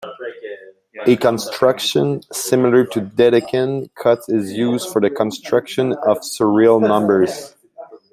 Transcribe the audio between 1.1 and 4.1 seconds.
construction similar to Dedekind